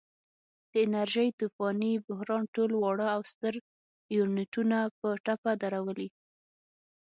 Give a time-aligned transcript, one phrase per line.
[0.71, 3.53] د انرژۍ طوفاني بحران ټول واړه او ستر
[4.17, 6.09] یونټونه په ټپه درولي.